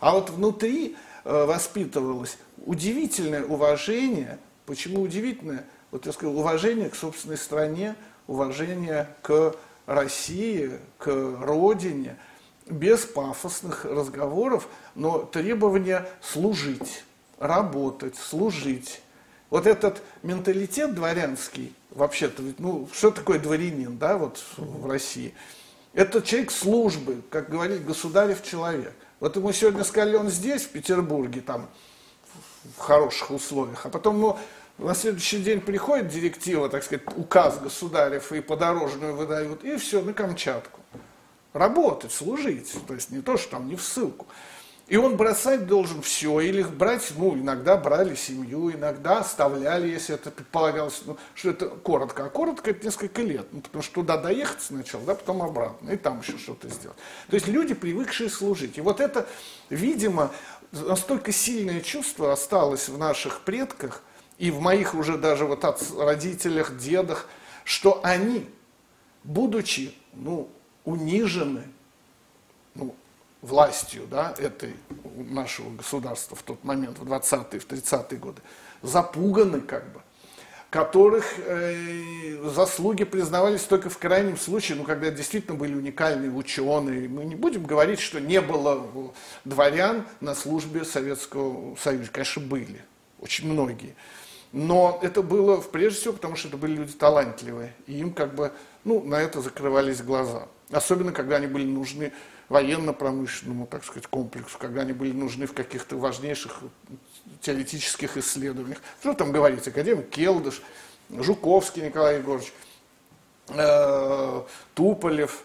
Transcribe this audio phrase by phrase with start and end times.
[0.00, 4.38] А вот внутри э, воспитывалось удивительное уважение.
[4.66, 5.64] Почему удивительное?
[5.90, 9.54] Вот я сказал, уважение к собственной стране, уважение к
[9.86, 11.06] России, к
[11.40, 12.16] родине,
[12.66, 17.04] без пафосных разговоров, но требование служить,
[17.38, 19.00] работать, служить.
[19.48, 25.34] Вот этот менталитет дворянский, вообще-то, ну, что такое дворянин, да, вот в России?
[25.94, 28.92] Это человек службы, как говорит государев человек.
[29.20, 31.68] Вот ему сегодня сказали, он здесь, в Петербурге, там,
[32.76, 34.38] в хороших условиях, а потом ему
[34.78, 40.12] на следующий день приходит директива, так сказать, указ государев и подорожную выдают, и все, на
[40.12, 40.80] Камчатку.
[41.52, 44.26] Работать, служить, то есть не то, что там не в ссылку.
[44.88, 50.30] И он бросать должен все, или брать, ну, иногда брали семью, иногда оставляли, если это
[50.30, 52.24] предполагалось, ну, что это коротко.
[52.24, 55.96] А коротко это несколько лет, ну, потому что туда доехать сначала, да, потом обратно, и
[55.98, 56.96] там еще что-то сделать.
[57.28, 58.78] То есть люди, привыкшие служить.
[58.78, 59.26] И вот это,
[59.68, 60.30] видимо,
[60.72, 64.02] настолько сильное чувство осталось в наших предках,
[64.38, 67.28] и в моих уже даже вот от родителях, дедах,
[67.64, 68.48] что они,
[69.22, 70.48] будучи, ну,
[70.84, 71.64] унижены,
[72.74, 72.94] ну,
[73.42, 74.74] властью да, этой
[75.16, 78.42] нашего государства в тот момент, в 20-е, в 30-е годы,
[78.82, 80.02] запуганы как бы,
[80.70, 87.08] которых э, заслуги признавались только в крайнем случае, ну, когда действительно были уникальные ученые.
[87.08, 88.86] Мы не будем говорить, что не было
[89.44, 92.10] дворян на службе Советского Союза.
[92.12, 92.84] Конечно, были,
[93.20, 93.94] очень многие.
[94.52, 98.52] Но это было прежде всего потому, что это были люди талантливые, и им как бы,
[98.84, 100.48] ну, на это закрывались глаза.
[100.70, 102.12] Особенно, когда они были нужны
[102.48, 106.60] военно-промышленному, так сказать, комплексу, когда они были нужны в каких-то важнейших
[107.40, 108.78] теоретических исследованиях.
[109.00, 110.62] Что там говорить, академик Келдыш,
[111.10, 112.52] Жуковский Николай Егорович,
[113.48, 114.42] э,
[114.74, 115.44] Туполев,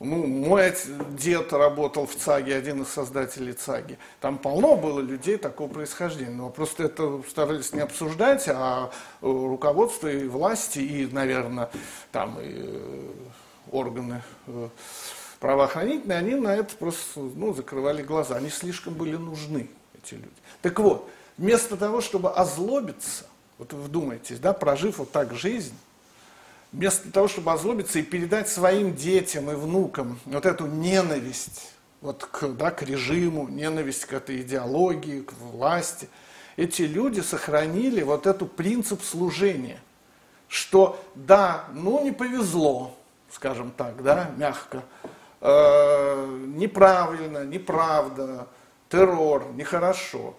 [0.00, 0.74] ну, мой
[1.10, 3.98] дед работал в ЦАГе, один из создателей ЦАГи.
[4.20, 6.34] Там полно было людей такого происхождения.
[6.34, 8.90] Но просто это старались не обсуждать, а
[9.22, 11.70] руководство и власти, и, наверное,
[12.12, 13.10] там и э,
[13.70, 14.68] органы э,
[15.44, 18.36] правоохранительные, они на это просто ну, закрывали глаза.
[18.36, 19.68] Они слишком были нужны,
[20.02, 20.30] эти люди.
[20.62, 21.06] Так вот,
[21.36, 23.26] вместо того, чтобы озлобиться,
[23.58, 25.74] вот вы вдумайтесь, да, прожив вот так жизнь,
[26.72, 32.48] вместо того, чтобы озлобиться и передать своим детям и внукам вот эту ненависть вот к,
[32.48, 36.08] да, к режиму, ненависть к этой идеологии, к власти,
[36.56, 39.78] эти люди сохранили вот этот принцип служения,
[40.48, 42.96] что да, ну не повезло,
[43.30, 44.84] скажем так, да, мягко,
[45.46, 48.48] Э, неправильно, неправда,
[48.88, 50.34] террор, нехорошо.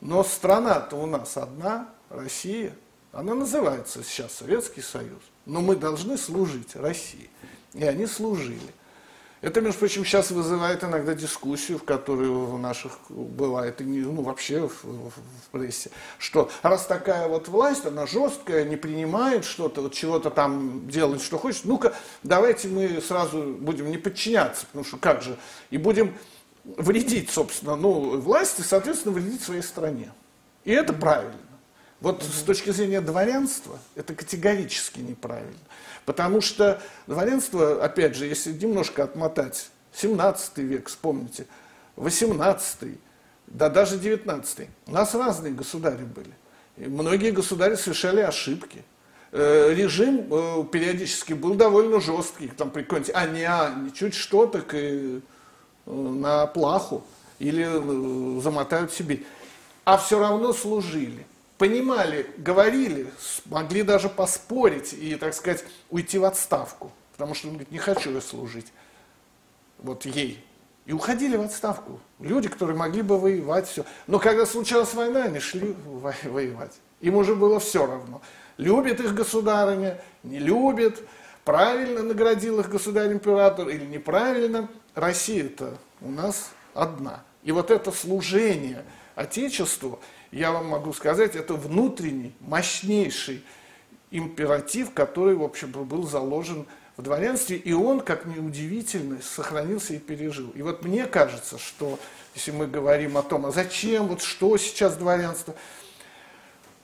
[0.00, 2.74] Но страна-то у нас одна, Россия.
[3.12, 5.22] Она называется сейчас Советский Союз.
[5.46, 7.30] Но мы должны служить России.
[7.72, 8.74] И они служили.
[9.40, 14.82] Это, между прочим, сейчас вызывает иногда дискуссию, в которой у наших бывает, ну, вообще в,
[14.82, 20.30] в, в прессе, что раз такая вот власть, она жесткая, не принимает что-то, вот чего-то
[20.30, 21.94] там делать, что хочет, ну-ка,
[22.24, 25.36] давайте мы сразу будем не подчиняться, потому что как же,
[25.70, 26.16] и будем
[26.64, 30.10] вредить, собственно, ну, власти, соответственно, вредить своей стране.
[30.64, 31.47] И это правильно.
[32.00, 35.58] Вот с точки зрения дворянства это категорически неправильно.
[36.04, 41.46] Потому что дворянство, опять же, если немножко отмотать, 17 век, вспомните,
[41.96, 42.98] 18
[43.48, 46.32] да даже 19 у нас разные государи были.
[46.76, 48.84] И многие государи совершали ошибки.
[49.32, 54.46] Э, режим э, периодически был довольно жесткий, там при какой-нибудь а не а, чуть что,
[54.46, 55.20] так и
[55.86, 57.04] э, на плаху
[57.38, 59.22] или замотают себе.
[59.84, 61.26] А все равно служили
[61.58, 63.10] понимали, говорили,
[63.46, 66.92] могли даже поспорить и, так сказать, уйти в отставку.
[67.12, 68.72] Потому что он говорит, не хочу я служить
[69.78, 70.44] вот ей.
[70.86, 72.00] И уходили в отставку.
[72.18, 73.84] Люди, которые могли бы воевать, все.
[74.06, 76.72] Но когда случалась война, они шли воевать.
[77.00, 78.22] Им уже было все равно.
[78.56, 81.06] Любит их государыня, не любит,
[81.44, 84.68] правильно наградил их государь-император или неправильно.
[84.94, 87.22] Россия-то у нас одна.
[87.42, 90.00] И вот это служение Отечеству–
[90.30, 93.42] я вам могу сказать, это внутренний, мощнейший
[94.10, 99.98] императив, который, в общем, был заложен в дворянстве, и он, как ни удивительно, сохранился и
[99.98, 100.50] пережил.
[100.54, 101.98] И вот мне кажется, что
[102.34, 105.54] если мы говорим о том, а зачем, вот что сейчас дворянство,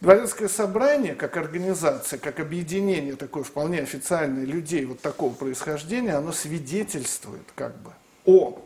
[0.01, 7.47] Дворянское собрание, как организация, как объединение такое вполне официальное людей вот такого происхождения, оно свидетельствует
[7.55, 7.93] как бы
[8.27, 8.63] о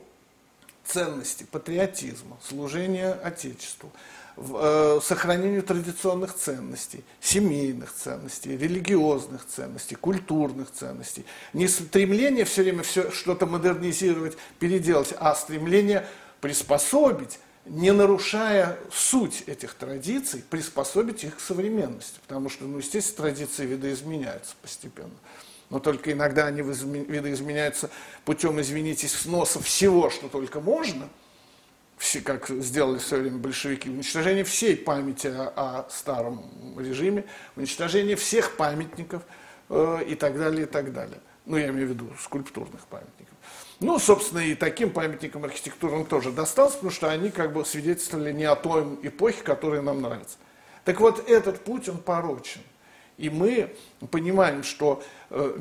[0.89, 3.93] ценности патриотизма, служения Отечеству,
[4.41, 11.25] Э, сохранению традиционных ценностей, семейных ценностей, религиозных ценностей, культурных ценностей.
[11.53, 16.07] Не стремление все время все что-то модернизировать, переделать, а стремление
[16.41, 22.21] приспособить не нарушая суть этих традиций, приспособить их к современности.
[22.27, 25.11] Потому что, ну, естественно, традиции видоизменяются постепенно.
[25.71, 27.91] Но только иногда они видоизменяются
[28.25, 31.09] путем, извините, сноса всего, что только можно,
[31.99, 36.45] все, как сделали в свое время большевики, уничтожение всей памяти о, о старом
[36.79, 37.25] режиме,
[37.57, 39.23] уничтожение всех памятников
[39.69, 41.21] э, и так далее, и так далее.
[41.45, 43.35] Ну, я имею в виду скульптурных памятников.
[43.81, 48.45] Ну, собственно, и таким памятникам архитектурным тоже досталось, потому что они как бы свидетельствовали не
[48.45, 50.39] о той эпохе, которая нам нравится.
[50.85, 52.61] Так вот, этот путь, он порочен.
[53.19, 53.75] И мы
[54.11, 55.57] понимаем, что, э,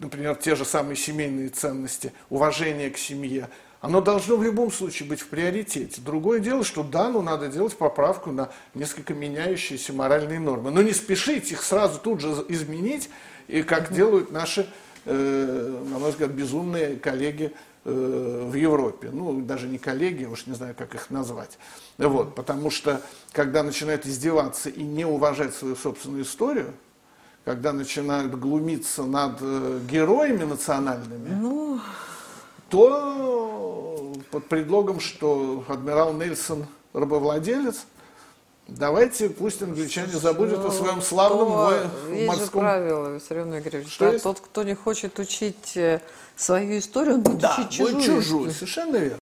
[0.00, 3.48] например, те же самые семейные ценности, уважение к семье,
[3.80, 6.00] оно должно в любом случае быть в приоритете.
[6.00, 10.70] Другое дело, что да, ну надо делать поправку на несколько меняющиеся моральные нормы.
[10.70, 13.08] Но не спешить их сразу тут же изменить,
[13.46, 14.66] и как делают наши
[15.06, 17.52] Э, на мой взгляд, безумные коллеги
[17.84, 19.10] в Европе.
[19.12, 21.58] Ну, даже не коллеги, уж не знаю, как их назвать.
[21.98, 23.00] Вот, потому что,
[23.32, 26.72] когда начинают издеваться и не уважать свою собственную историю,
[27.44, 31.80] когда начинают глумиться над э, героями национальными, ну...
[32.70, 37.84] то под предлогом, что адмирал Нельсон рабовладелец,
[38.66, 41.72] Давайте пусть англичане забудут ну, о своем славном то,
[42.10, 42.40] есть морском...
[42.40, 46.00] Есть правило, Виссарион Игоревич, что да, тот, кто не хочет учить э,
[46.34, 48.02] свою историю, он будет да, учить чужую.
[48.02, 49.18] чужую, совершенно верно.